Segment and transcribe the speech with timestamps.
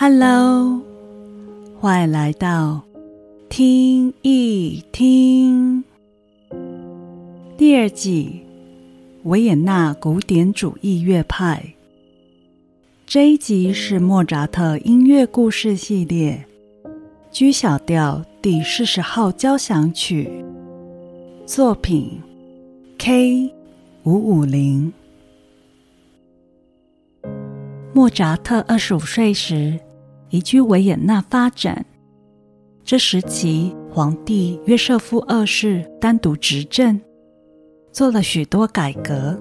[0.00, 0.80] Hello，
[1.80, 2.82] 欢迎来到
[3.48, 5.82] 听一听
[7.56, 8.46] 第二季
[9.24, 11.74] 维也纳古典主义乐派。
[13.06, 16.46] 这一集是莫扎特音乐故事系列
[17.32, 20.30] G 小调第四十号交响曲
[21.44, 22.22] 作品
[22.98, 23.52] K
[24.04, 24.92] 五五零。
[27.92, 29.80] 莫扎特二十五岁时。
[30.30, 31.84] 移居维也纳发展。
[32.84, 37.00] 这时期，皇帝约瑟夫二世单独执政，
[37.92, 39.38] 做了许多改革，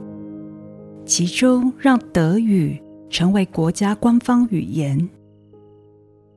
[1.06, 5.10] 其中让德语成为国家官方语言。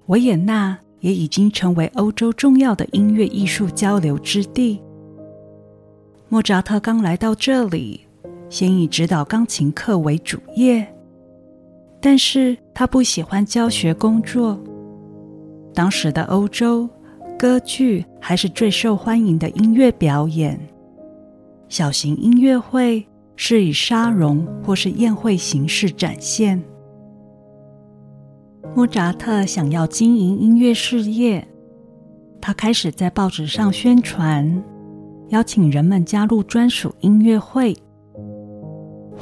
[0.06, 4.80] 维也纳也已经成为欧洲重要的音乐艺术交流之地。
[6.28, 8.00] 莫扎特刚来到这里，
[8.48, 10.86] 先以指导钢琴课为主业。
[12.00, 14.58] 但是他不喜欢教学工作。
[15.74, 16.88] 当时的欧洲，
[17.38, 20.58] 歌剧还是最受欢迎的音乐表演。
[21.68, 26.60] 小型音乐会是以沙龙或是宴会形式展现。
[28.74, 31.46] 莫扎特想要经营音乐事业，
[32.40, 34.62] 他开始在报纸上宣传，
[35.28, 37.76] 邀请人们加入专属音乐会。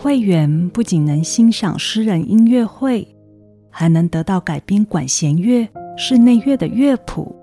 [0.00, 3.06] 会员不仅能欣赏私人音乐会，
[3.68, 7.34] 还能得到改编管弦乐、室内乐的乐谱。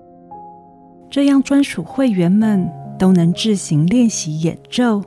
[1.10, 2.66] 这样，专属会员们
[2.98, 5.02] 都能自行练习演奏。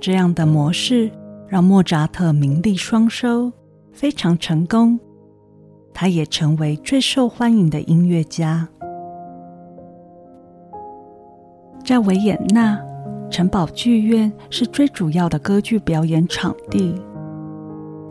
[0.00, 1.10] 这样的模式
[1.48, 3.52] 让莫扎特名利双收，
[3.92, 4.98] 非常成功。
[5.92, 8.68] 他也成为最受欢迎的音乐家，
[11.84, 12.80] 在维也纳。
[13.30, 16.94] 城堡剧院是最主要的歌剧表演场地。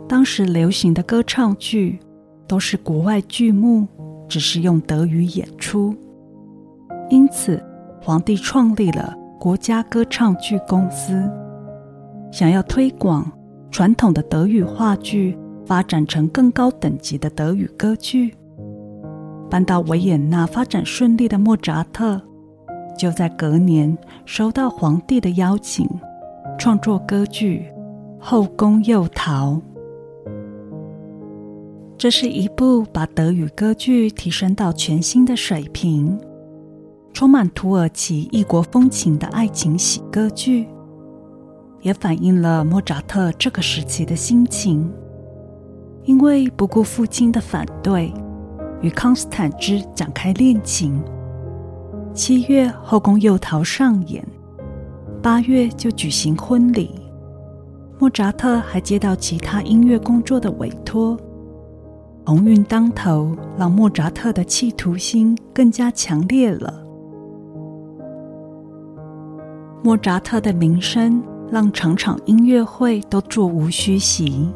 [0.08, 2.00] 当时流行的歌唱剧
[2.48, 3.86] 都是国外剧目，
[4.28, 5.94] 只是用德语演出。
[7.10, 7.62] 因此，
[8.00, 11.30] 皇帝创立了国家歌唱剧公司，
[12.32, 13.30] 想要推广
[13.70, 18.34] 传统的德语话剧，发展成更高等级的德语歌剧。
[19.50, 22.20] 搬到维也纳发展顺利的莫扎特。
[23.00, 23.96] 就在隔年，
[24.26, 25.88] 收到皇帝的邀请，
[26.58, 27.64] 创作歌剧
[28.22, 29.52] 《后宫诱逃》。
[31.96, 36.20] 这是一部把德语歌剧提升到全新的水平、
[37.14, 40.68] 充满土耳其异国风情的爱情喜歌剧，
[41.80, 44.92] 也反映了莫扎特这个时期的心情。
[46.04, 48.12] 因为不顾父亲的反对，
[48.82, 51.02] 与康斯坦之展开恋情。
[52.12, 54.22] 七月，后宫诱逃上演；
[55.22, 56.90] 八月就举行婚礼。
[57.98, 61.16] 莫扎特还接到其他音乐工作的委托。
[62.26, 66.82] 鸿运当头，让莫扎特的企图心更加强烈了。
[69.82, 74.48] 莫扎特的名声让场场音乐会都座无虚席。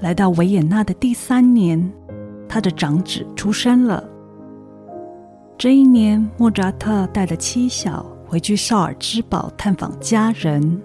[0.00, 1.92] 来到维也纳的第三年，
[2.48, 4.02] 他的长子出生了。
[5.58, 10.80] 这一年，莫扎特带着妻小回去绍尔之堡探访家人。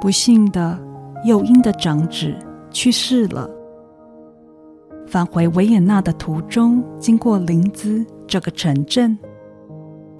[0.00, 0.80] 不幸的，
[1.26, 2.34] 幼婴的长子
[2.70, 3.50] 去世了。
[5.06, 9.18] 返回维也纳的途中，经过林兹这个城镇，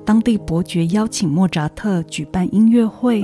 [0.04, 3.22] 当地伯爵邀请莫扎特举办音乐会，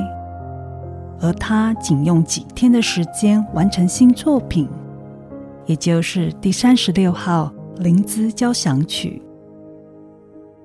[1.21, 4.67] 而他仅用几天的时间完成新作品，
[5.67, 9.21] 也就是第三十六号林兹交响曲。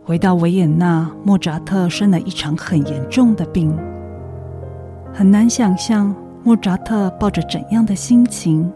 [0.04, 3.78] 回到维也纳，莫扎特生了一场很严重的病。
[5.14, 6.14] 很难想象
[6.44, 8.72] 莫扎特抱着怎样的心情，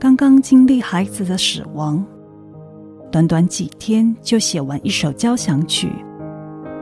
[0.00, 2.04] 刚刚经历孩子的死亡，
[3.10, 5.92] 短短几天就写完一首交响曲，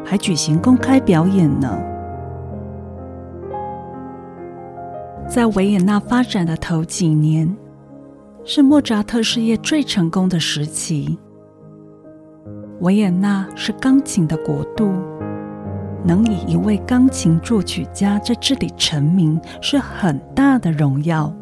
[0.04, 1.78] 还举行公开表演呢。
[5.28, 7.54] 在维也纳发展的头几年，
[8.44, 11.18] 是莫扎特事业最成功的时期。
[12.80, 14.92] 维也纳是钢琴的国度，
[16.04, 21.32] 能以一位钢琴作曲家在这里成名是很大的荣耀。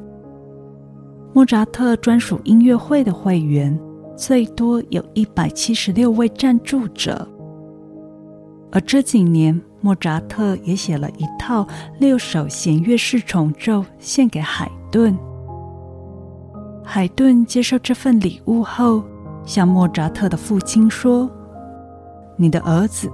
[1.33, 3.77] 莫扎特专属音乐会的会员
[4.17, 7.27] 最多有一百七十六位赞助者，
[8.71, 11.67] 而这几年莫扎特也写了一套
[11.99, 15.17] 六首弦乐四重奏献给海顿。
[16.85, 19.03] 海顿接受这份礼物后。
[19.45, 21.31] 向莫扎特的父亲说
[22.37, 23.11] ：“你的儿子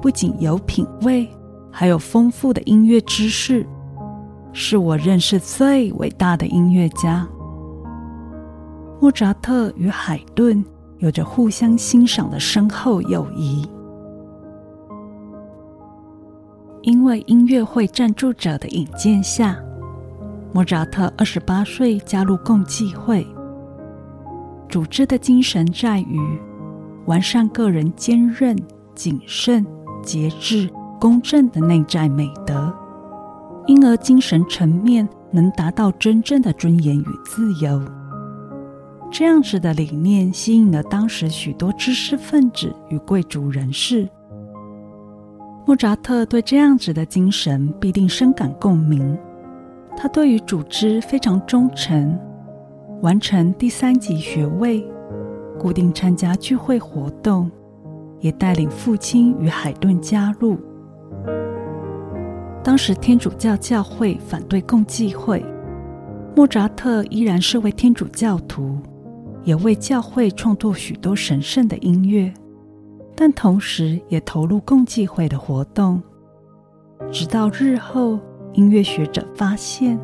[0.00, 1.28] 不仅有品味，
[1.70, 3.66] 还有丰富的音乐知识，
[4.52, 7.26] 是我认识最伟大的音乐家。”
[9.00, 10.62] 莫扎特与海顿
[10.98, 13.66] 有着互相欣赏的深厚友谊。
[16.82, 19.56] 因为音乐会赞助者的引荐下，
[20.52, 23.26] 莫扎特二十八岁加入共济会。
[24.70, 26.20] 组织的精神在于
[27.06, 28.56] 完善个人坚韧、
[28.94, 29.66] 谨慎、
[30.00, 30.70] 节制、
[31.00, 32.72] 公正的内在美德，
[33.66, 37.82] 因而精神层面能达到真正的尊严与自由。
[39.10, 44.08] 这样子的理念吸引了当时许多知识分子与贵族人士。
[45.66, 49.18] 莫扎特对这样子的精神必定深感共鸣。
[49.96, 52.16] 他对于组织非常忠诚。
[53.02, 54.86] 完成第三级学位，
[55.58, 57.50] 固定参加聚会活动，
[58.20, 60.58] 也带领父亲与海顿加入。
[62.62, 65.42] 当时天主教教会反对共济会，
[66.36, 68.78] 莫扎特依然是位天主教徒，
[69.44, 72.30] 也为教会创作许多神圣的音乐，
[73.16, 76.02] 但同时也投入共济会的活动。
[77.10, 78.18] 直到日后，
[78.52, 79.98] 音乐学者发现。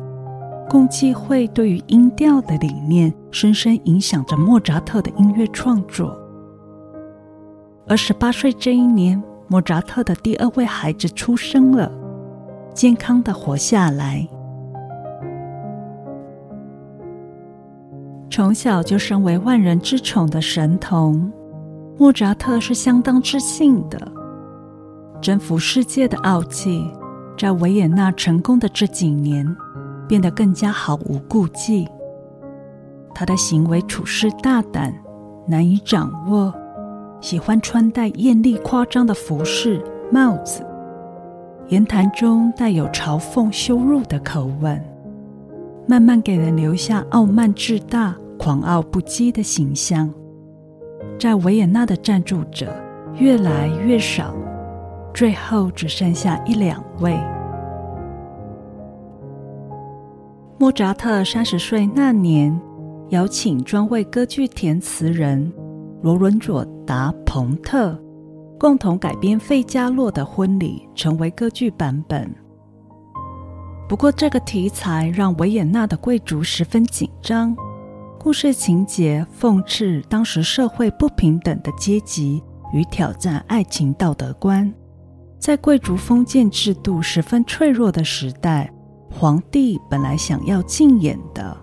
[0.69, 6.17] 共济会对于音调的理念，深深影响着莫扎特的音乐创作。
[7.87, 11.89] 而十八岁这一年，莫扎特的第二位孩子出生了，
[12.73, 14.27] 健康的活下来。
[18.29, 21.31] 从小就身为万人之宠的神童，
[21.97, 24.11] 莫扎特是相当自信的。
[25.21, 26.85] 征服世界的傲气，
[27.37, 29.55] 在维也纳成功的这几年。
[30.07, 31.87] 变得更加毫无顾忌。
[33.13, 34.93] 他的行为处事大胆，
[35.47, 36.53] 难以掌握，
[37.19, 40.63] 喜欢穿戴艳丽夸张的服饰、帽子，
[41.67, 44.79] 言谈中带有嘲讽、羞辱的口吻，
[45.87, 50.13] 慢慢给人留下傲慢自大、狂傲不羁的形象。
[51.19, 52.71] 在维也纳的赞助者
[53.15, 54.31] 越来越少，
[55.11, 57.17] 最后只剩下一两位。
[60.59, 62.59] 莫扎特三十岁那年，
[63.09, 65.53] 邀请专为歌剧填词人
[66.01, 67.95] 罗伦佐达彭特
[68.59, 72.33] 共同改编《费加洛的婚礼》，成为歌剧版本。
[73.87, 77.55] 不过，这个题材让维也纳的贵族十分紧张。
[78.17, 82.41] 故事情节讽刺当时社会不平等的阶级
[82.73, 84.73] 与挑战爱情道德观，
[85.37, 88.73] 在贵族封建制度十分脆弱的时代。
[89.19, 91.57] 皇帝本来想要禁演的，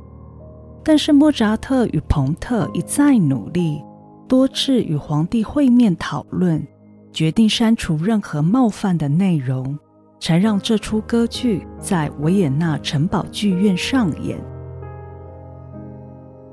[0.82, 3.80] 但是莫扎特与彭特一再努力，
[4.26, 6.66] 多次与皇帝会面讨论，
[7.12, 9.78] 决定删除任何冒犯的内容，
[10.18, 14.36] 才让这出歌剧在维也纳城堡剧院上演。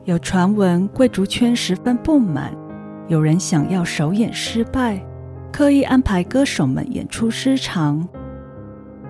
[0.03, 2.55] 有传闻，贵族圈十分不满，
[3.07, 5.03] 有人想要首演失败，
[5.51, 8.07] 刻意安排歌手们演出失常。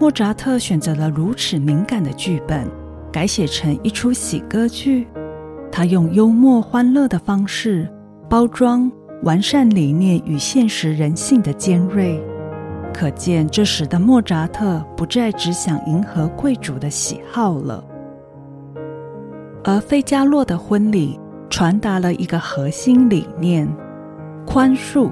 [0.01, 2.68] 莫扎特选择了如此敏感的剧本，
[3.12, 5.07] 改写成一出喜歌剧。
[5.71, 7.88] 他用幽默欢乐的方式
[8.27, 12.19] 包装完善理念与现实人性的尖锐，
[12.92, 17.83] 可见这时的莫扎特不再只想迎合贵族的喜好了。
[19.63, 23.72] 而费加洛的婚礼传达了一个核心理念：
[24.48, 25.12] 宽恕。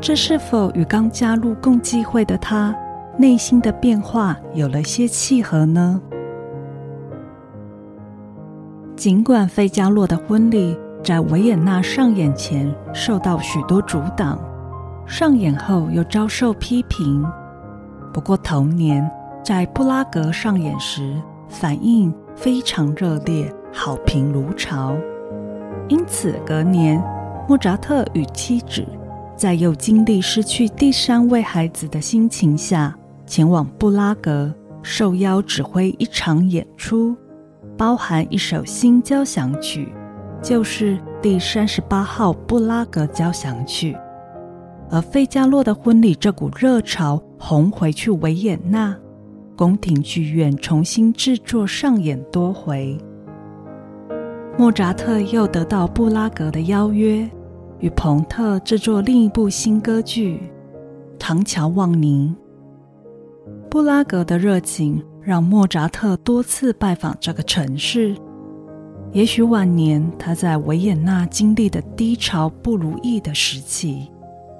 [0.00, 2.74] 这是否与刚加入共济会的他？
[3.16, 6.00] 内心的变化有了些契合呢。
[8.96, 14.38] 尽管费加洛的婚礼在维也纳上演前受到许多阻挡，
[15.06, 17.24] 上演后又遭受批评，
[18.12, 19.08] 不过同年
[19.44, 24.96] 在布拉格上演时反应非常热烈，好评如潮。
[25.88, 27.02] 因此隔年，
[27.48, 28.84] 莫扎特与妻子
[29.36, 32.96] 在又经历失去第三位孩子的心情下。
[33.26, 34.52] 前往布拉格，
[34.82, 37.16] 受邀指挥一场演出，
[37.76, 39.92] 包含一首新交响曲，
[40.42, 43.96] 就是第三十八号布拉格交响曲。
[44.90, 48.94] 而费加洛的婚礼这股热潮红回去维也纳，
[49.56, 52.96] 宫廷剧院重新制作上演多回。
[54.58, 57.28] 莫扎特又得到布拉格的邀约，
[57.80, 60.36] 与彭特制作另一部新歌剧
[61.18, 62.32] 《唐乔望尼》。
[63.74, 68.14] 布拉格的热情让莫扎特多次拜访这个城市。
[69.10, 74.08] 也许晚年他在维也纳经历的低潮不如意的时期，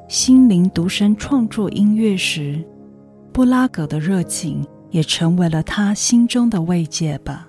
[0.08, 2.60] 心灵独身创作音乐时，
[3.32, 7.48] 布拉格的热情也成为了他心中的慰藉吧。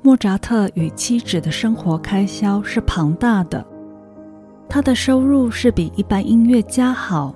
[0.00, 3.62] 莫扎特与妻子的生活开销是庞大的，
[4.66, 7.34] 他的收入是比一般音乐家好，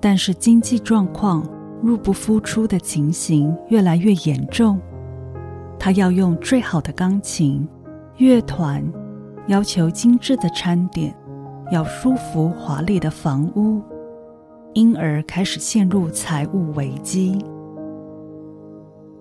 [0.00, 1.46] 但是经济状况
[1.82, 4.80] 入不敷出的情形越来越严重。
[5.78, 7.66] 他要用最好的钢琴、
[8.16, 8.84] 乐团，
[9.46, 11.14] 要求精致的餐点，
[11.70, 13.80] 要舒服华丽的房屋，
[14.74, 17.38] 因而开始陷入财务危机。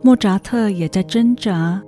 [0.01, 1.81] 莫扎特也在挣扎，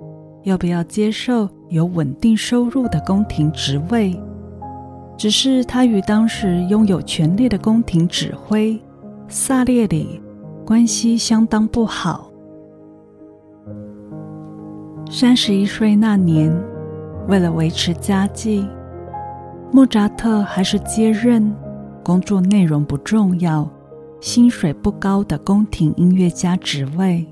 [0.43, 4.19] 要不要接受有稳定收入的宫廷职位。
[5.19, 8.81] 只是他与当时拥有权力的宫廷指挥
[9.27, 10.21] 萨列里
[10.65, 12.31] 关系相当不好。
[15.11, 16.49] 三十一岁那年，
[17.27, 18.65] 为了维持家计，
[19.73, 21.53] 莫扎特还是接任
[22.01, 23.69] 工作内容不重要、
[24.21, 27.27] 薪水不高的宫廷音乐家职位。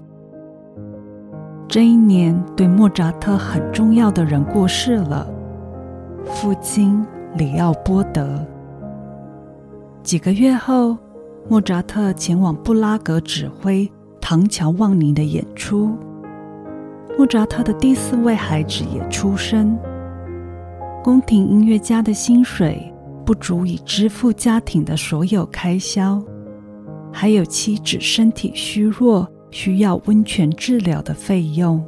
[1.69, 5.25] 这一年，对莫扎特很重要的人过世了，
[6.25, 7.05] 父亲
[7.37, 8.45] 里奥波德。
[10.03, 10.97] 几个月后，
[11.47, 13.85] 莫扎特前往布拉格指挥
[14.19, 15.95] 《唐乔望尼》的演出。
[17.17, 19.77] 莫扎特的第四位孩子也出生。
[21.03, 22.93] 宫廷音乐家的薪水
[23.25, 26.21] 不足以支付家庭的所有开销，
[27.11, 31.83] 还有妻子身体虚弱需要温泉治疗的费用。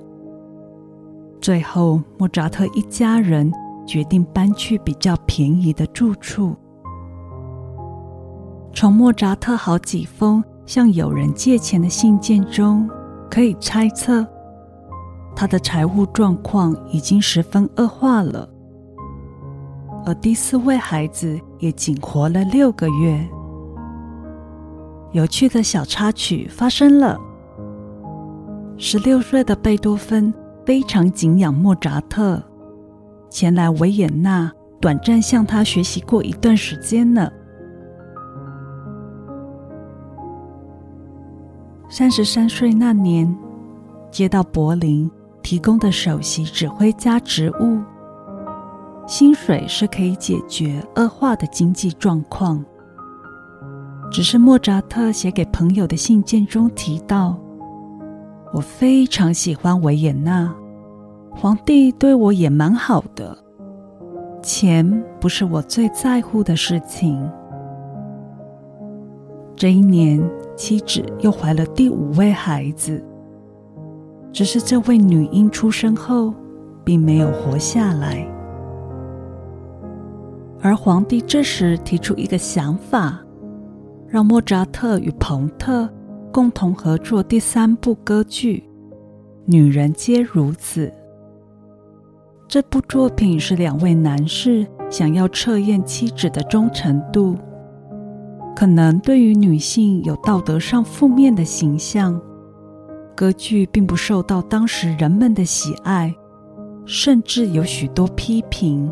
[1.41, 3.51] 最后，莫扎特一家人
[3.89, 6.55] 决定搬去比较便宜的住处。
[8.71, 12.87] 从莫扎特好几封向友人借钱的信件中，
[13.31, 14.23] 可以猜测。
[15.35, 18.47] 他的财务状况已经十分恶化了，
[20.05, 23.27] 而第四位孩子也仅活了六个月。
[25.13, 27.17] 有趣的小插曲发生了：
[28.77, 30.31] 十六岁的贝多芬
[30.63, 32.39] 非常敬仰莫扎特，
[33.29, 37.31] 前来维也纳短暂向他学习过一段时间呢。
[41.89, 43.37] 三十三岁那年，
[44.11, 45.09] 接到柏林。
[45.41, 47.79] 提供的首席指挥家职务，
[49.07, 52.63] 薪水是可以解决恶化的经济状况。
[54.11, 57.39] 只是莫扎特写给朋友的信件中提到
[58.53, 60.53] ：“我非常喜欢维也纳，
[61.41, 63.37] 皇帝对我也蛮好的，
[64.43, 67.17] 钱不是我最在乎的事情。”
[69.55, 70.21] 这一年，
[70.57, 73.01] 妻子又怀了第五位孩子。
[74.33, 76.33] 只是这位女婴出生后，
[76.83, 78.27] 并没有活下来。
[80.61, 83.17] 而皇帝这时提出一个想法，
[84.09, 85.87] 让莫扎特与彭特
[86.33, 88.69] 共同合作第三部歌剧
[89.45, 90.87] 《女人皆如此》。
[92.49, 97.37] 这部作品是两位男士想要测验妻子的忠诚度，
[98.55, 102.19] 可能对于女性有道德上负面的形象。
[103.15, 106.11] 歌剧并不受到当时人们的喜爱，
[106.85, 108.91] 甚至有许多批评，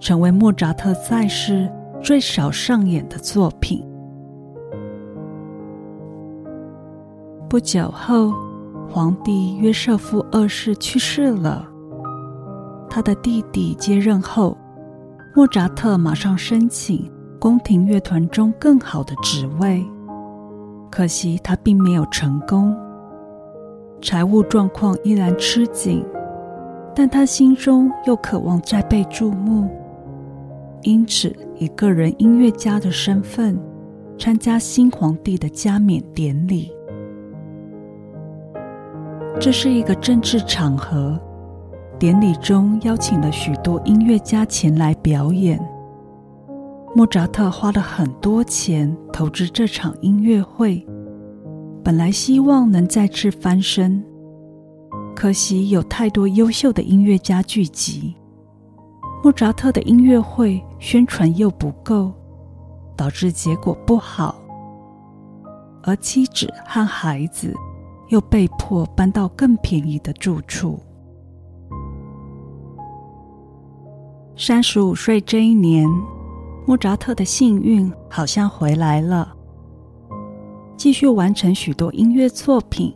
[0.00, 1.70] 成为莫扎特在世
[2.02, 3.86] 最少上演的作品。
[7.48, 8.32] 不久后，
[8.88, 11.68] 皇帝约瑟夫二世去世了，
[12.94, 14.54] 他的弟弟接任后，
[15.34, 19.82] 莫扎特马上申请宫廷乐团中更好的职位，
[20.90, 22.76] 可惜他并没有成功。
[24.02, 26.04] 财务状况依然吃紧，
[26.94, 29.70] 但他心中又渴望再被注目，
[30.82, 33.58] 因此以个人音乐家的身份
[34.18, 36.70] 参加新皇帝的加冕典礼。
[39.40, 41.18] 这是一个政治场合，
[42.02, 45.56] 典礼中邀请了许多音乐家前来表演。
[46.96, 50.84] 莫扎特花了很多钱投资这场音乐会。
[51.84, 54.04] 本来希望能再次翻身，
[55.14, 58.16] 可惜有太多优秀的音乐家聚集，
[59.22, 62.12] 莫扎特的音乐会宣传又不够，
[62.96, 64.34] 导致结果不好。
[65.84, 67.54] 而妻子和孩子
[68.08, 70.80] 又被迫搬到更便宜的住处。
[74.44, 75.88] 三十五岁这一年，
[76.66, 79.32] 莫扎特的幸运好像回来了。
[80.76, 82.92] 继续完成许多音乐作品，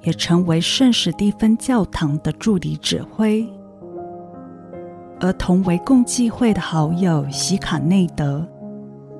[0.00, 3.46] 也成为圣史蒂芬教堂的助理指挥。
[5.20, 8.48] 而同为共济会的好友席卡内德，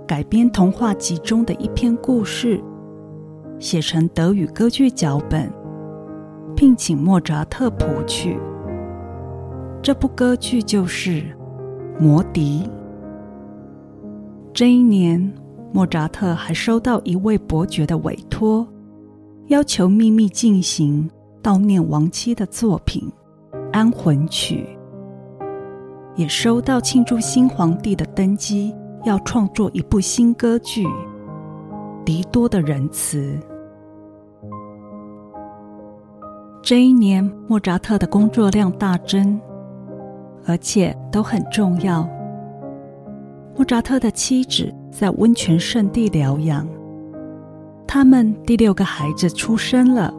[0.06, 2.64] 改编童话集中的一篇故事，
[3.58, 5.52] 写成德语歌剧脚本，
[6.56, 8.40] 聘请莫扎特谱曲。
[9.82, 11.10] 这部歌剧就是
[11.98, 12.62] 《魔笛》。
[14.52, 15.32] 这一年，
[15.72, 18.66] 莫扎特还收到一位伯爵的委托，
[19.46, 21.10] 要求秘密进行
[21.42, 23.02] 悼念亡妻的作品
[23.72, 24.66] 《安魂曲》，
[26.16, 30.86] 也收到庆祝新皇帝的登基，要创作一部新歌剧
[32.04, 33.18] 《狄多的仁慈》。
[36.62, 39.40] 这一年，莫扎特的工作量大增，
[40.46, 42.08] 而且都很重要。
[43.54, 46.66] 莫扎特的妻子在温泉圣地疗养，
[47.86, 50.12] 他们第六个孩子出生了，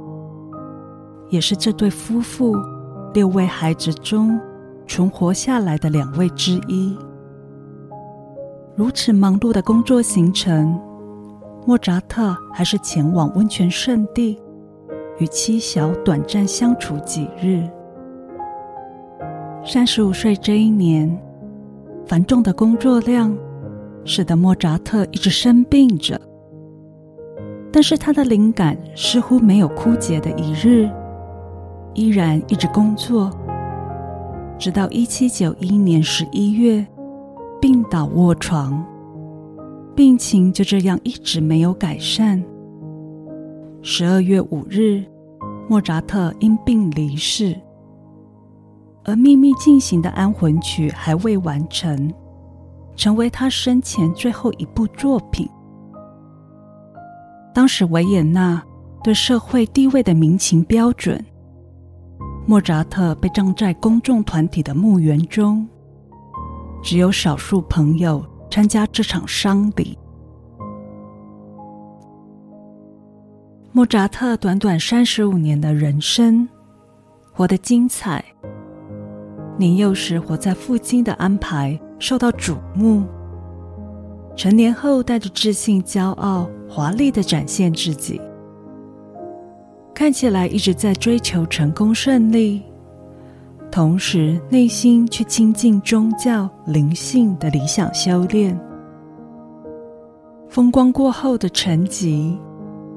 [1.29, 2.55] 也是这对夫妇
[3.13, 4.39] 六位孩子中
[4.87, 6.97] 存活下来的两位之一。
[8.75, 10.79] 如此忙碌的工作行程，
[11.65, 14.39] 莫扎特还是前往温泉圣地
[15.17, 17.67] 与妻小短暂相处几日。
[19.65, 21.15] 三十五岁这一年。
[22.05, 23.35] 繁重的工作量
[24.03, 26.19] 使得莫扎特一直生病着，
[27.71, 30.89] 但是他的灵感似乎没有枯竭的一日，
[31.93, 33.31] 依然一直工作，
[34.59, 36.85] 直到一七九一年十一月
[37.61, 38.85] 病倒卧床，
[39.95, 42.43] 病情就这样一直没有改善。
[43.81, 45.01] 十二月五日，
[45.69, 47.55] 莫扎特因病离世。
[49.05, 52.13] 而秘密进行的安魂曲还未完成，
[52.95, 55.47] 成为他生前最后一部作品。
[57.53, 58.63] 当时维也纳
[59.03, 61.23] 对社会地位的民情标准，
[62.47, 65.67] 莫扎特被葬在公众团体的墓园中，
[66.81, 69.97] 只有少数朋友参加这场丧礼。
[73.71, 76.47] 莫扎特短短三十五年的人生，
[77.31, 78.23] 活得精彩。
[79.57, 83.03] 年幼时活在父亲的安排，受到瞩目；
[84.35, 88.19] 成年后带着自信、骄傲、华丽的展现自己，
[89.93, 92.63] 看起来一直在追求成功、胜利，
[93.71, 98.59] 同时内心却亲近宗教、灵性的理想修炼。
[100.49, 102.37] 风光过后的沉寂，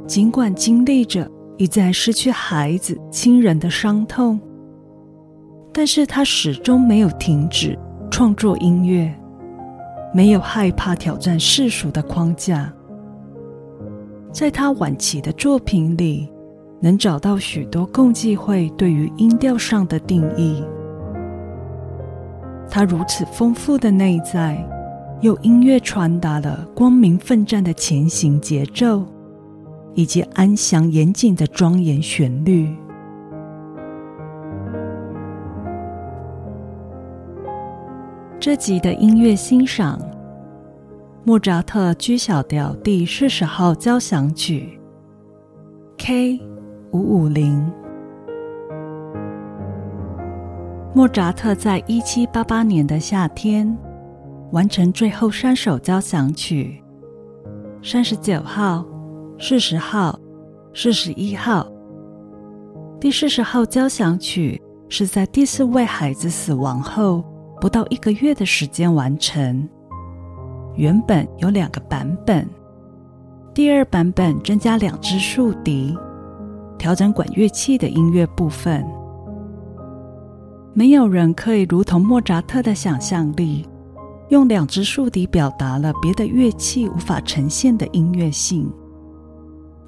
[0.06, 4.40] 尽管经历着一再失去孩子、亲人的伤痛。
[5.78, 7.78] 但是他始终没有停止
[8.10, 9.14] 创作音乐，
[10.10, 12.72] 没有害怕挑战世俗的框架。
[14.32, 16.32] 在他晚期的作品里，
[16.80, 20.64] 能找到许多共济会对于音调上的定义。
[22.70, 24.56] 他如此丰富的内在，
[25.20, 29.04] 用音乐传达了光明奋战的前行节奏，
[29.92, 32.74] 以及安详严谨的庄严旋律。
[38.38, 39.98] 这集的音乐欣赏：
[41.24, 44.78] 莫扎特 G 小调第四十号交响曲
[45.96, 46.38] ，K
[46.92, 47.72] 五五零。
[50.94, 53.76] 莫扎特在一七八八年的夏天
[54.52, 56.82] 完成最后三首交响曲：
[57.82, 58.84] 三十九号、
[59.38, 60.18] 四十号、
[60.74, 61.66] 四十一号。
[63.00, 67.24] 第四十号交响曲是在第四位孩子死亡后。
[67.60, 69.68] 不到一个月的时间完成。
[70.74, 72.48] 原本有两个版本，
[73.54, 75.96] 第二版本增加两支竖笛，
[76.76, 78.84] 调整管乐器的音乐部分。
[80.74, 83.66] 没有人可以如同莫扎特的想象力，
[84.28, 88.70] 用两支竖笛表达了别的乐器无法呈现的音乐性。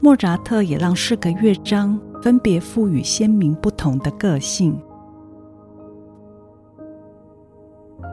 [0.00, 4.80] 莫扎特也让四个乐章分别赋予鲜明不同的个性。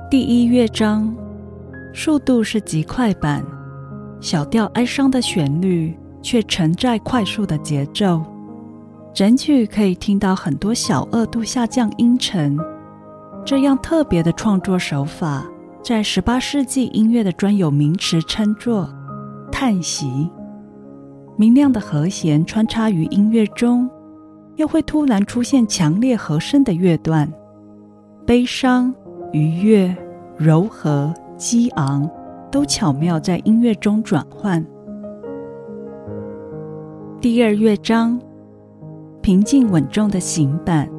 [0.07, 1.11] 第一乐章，
[1.91, 3.43] 速度是极快板，
[4.21, 8.21] 小调哀伤的旋律却承载快速的节奏。
[9.15, 12.55] 整曲可以听到很多小二度下降音程。
[13.43, 15.43] 这样特别的创作手法，
[15.83, 18.87] 在十八世纪音乐的专有名词称作
[19.51, 20.29] 叹息。
[21.35, 23.89] 明亮的和弦穿插于音乐中，
[24.57, 27.27] 又会突然出现强烈和声的乐段，
[28.23, 28.93] 悲伤。
[29.35, 29.93] 愉悦、
[30.37, 32.09] 柔和、激昂，
[32.49, 34.65] 都巧妙在音乐中转换。
[37.19, 38.17] 第二乐章，
[39.21, 40.89] 平静稳重的行板，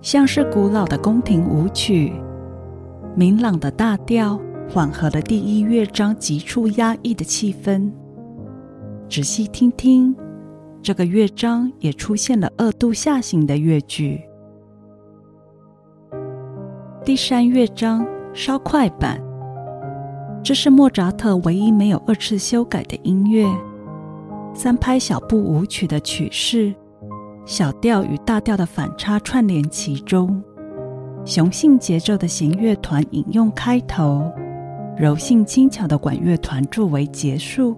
[0.00, 2.12] 像是古老的宫廷舞曲。
[3.16, 7.90] 明朗的大调缓和了第一乐章急促压抑的气氛。
[9.08, 10.14] 仔细听听，
[10.80, 14.29] 这个乐章也出现了二度下行的乐句。
[17.10, 19.20] 第三乐章稍快板，
[20.44, 23.48] 这是莫扎特唯一没有二次修改的音乐。
[24.54, 26.72] 三拍小步舞曲的曲式，
[27.44, 30.40] 小调与大调的反差串联其中，
[31.24, 34.22] 雄性节奏的弦乐团引用开头，
[34.96, 37.76] 柔性轻巧的管乐团作为结束。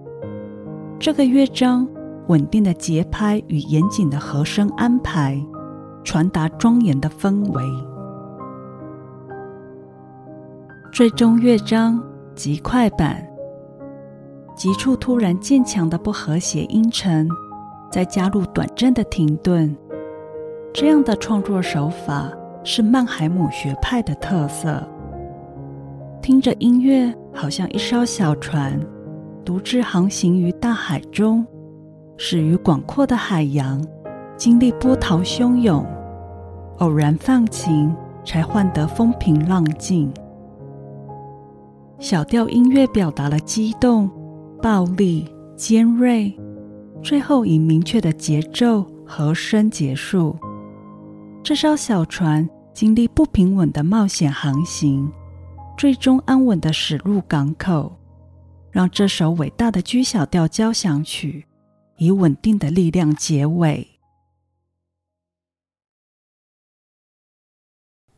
[0.99, 1.87] 这个乐章
[2.27, 5.43] 稳定的节拍与严谨的和声安排，
[6.03, 7.63] 传达庄严的氛围。
[10.93, 11.99] 最终乐章
[12.35, 13.27] 极快板。
[14.55, 17.27] 急促突然渐强的不和谐音程，
[17.91, 19.75] 再加入短暂的停顿，
[20.71, 22.31] 这样的创作手法
[22.63, 24.87] 是曼海姆学派的特色。
[26.21, 28.79] 听着音乐，好像一艘小船
[29.43, 31.43] 独自航行于大海中，
[32.17, 33.83] 始于广阔的海洋，
[34.37, 35.83] 经历波涛汹涌，
[36.77, 37.91] 偶然放晴，
[38.23, 40.13] 才换得风平浪静。
[41.99, 44.09] 小调音乐表达了激动。
[44.61, 45.27] 暴力、
[45.57, 46.33] 尖锐，
[47.03, 50.39] 最后以明确的节奏和声结束。
[51.43, 55.11] 这艘小船经历不平稳的冒险航行，
[55.77, 57.93] 最终安稳的驶入港口，
[58.71, 61.45] 让这首伟大的 G 小调交响曲
[61.97, 63.99] 以稳定的力量结尾。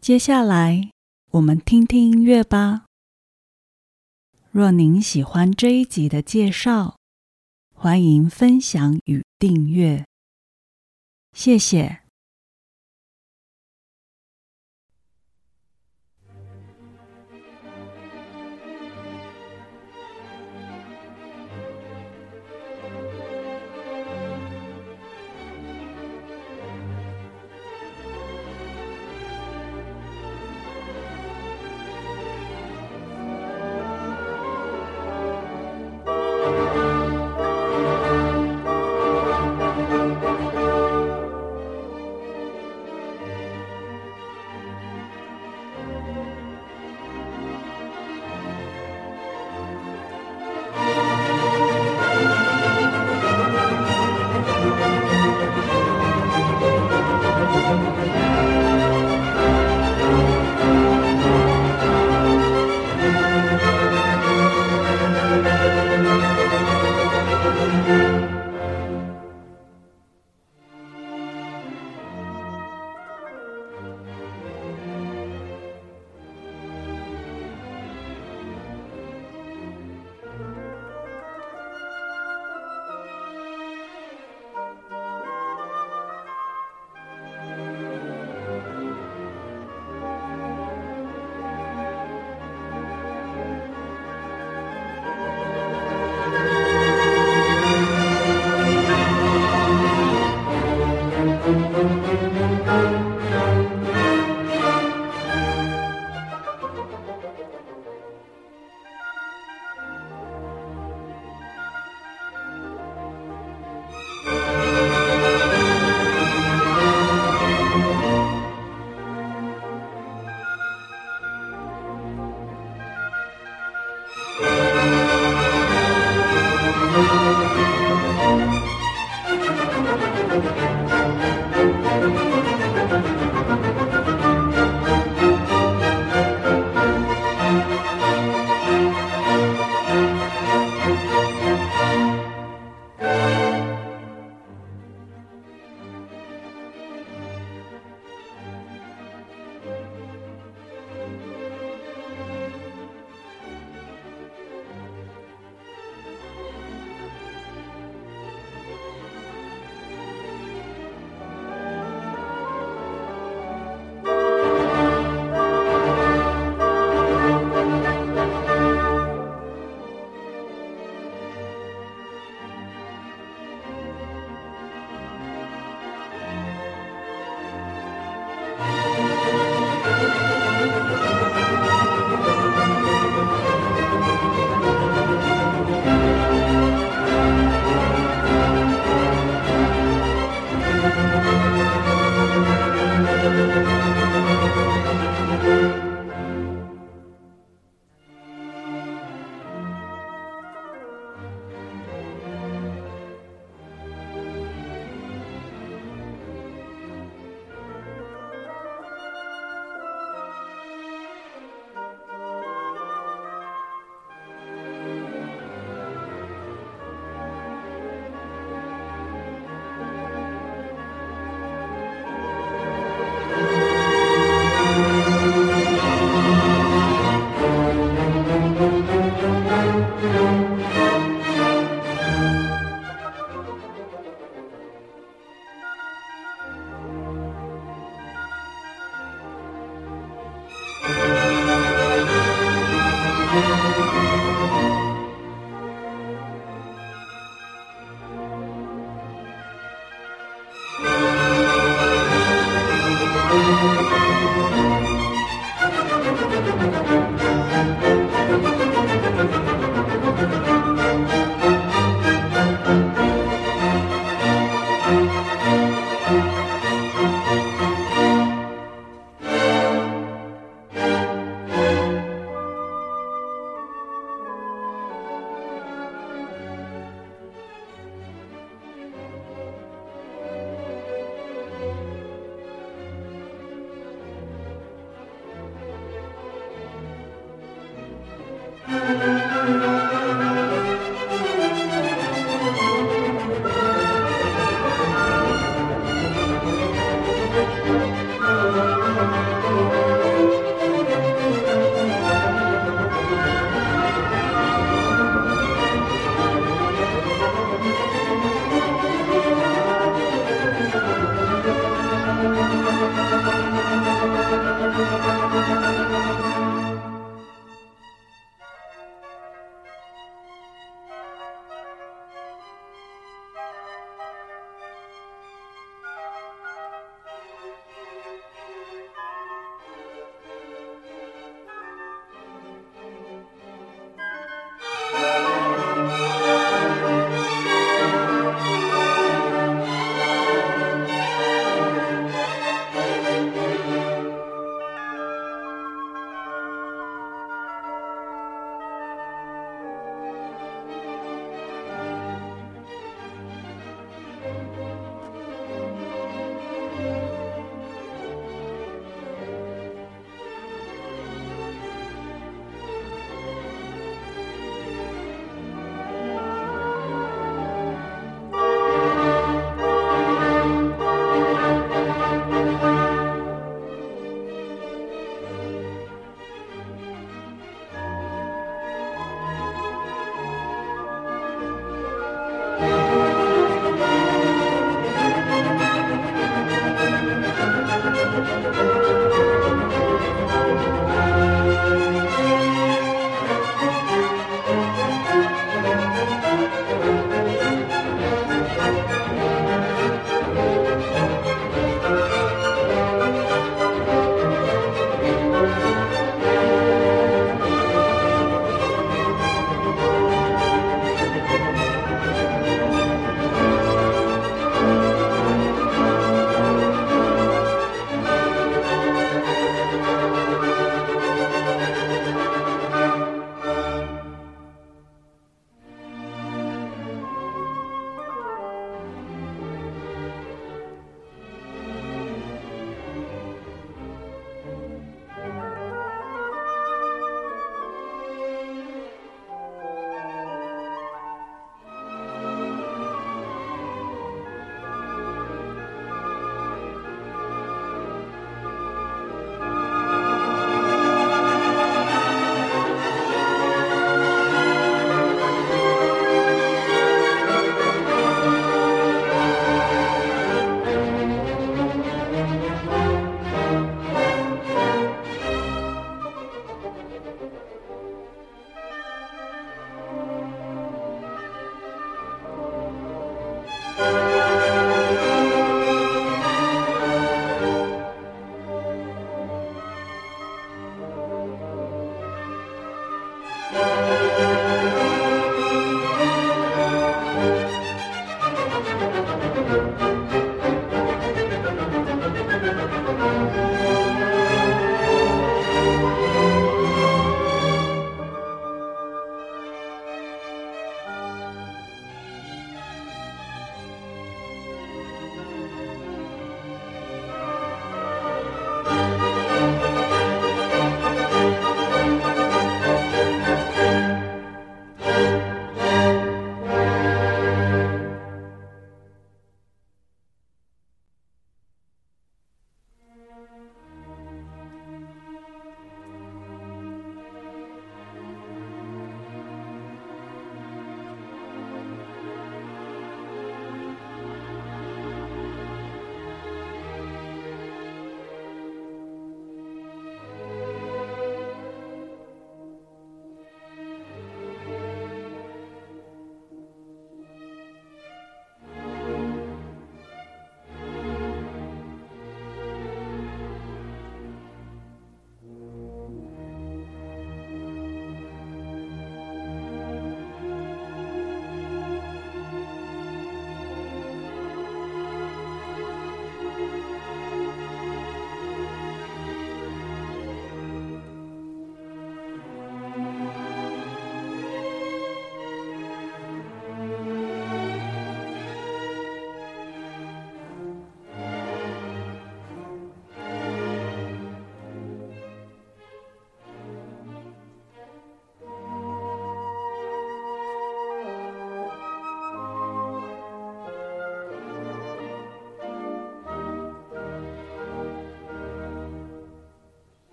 [0.00, 0.90] 接下来，
[1.30, 2.86] 我们听听音乐吧。
[4.52, 6.98] 若您喜欢这一集的介绍，
[7.74, 10.04] 欢迎分享与订阅，
[11.32, 12.01] 谢谢。